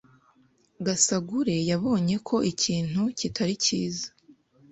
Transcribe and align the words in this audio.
Gasagure 0.85 1.55
yabonye 1.69 2.15
ko 2.27 2.35
ikintu 2.51 3.01
kitari 3.19 3.53
cyiza. 3.63 4.07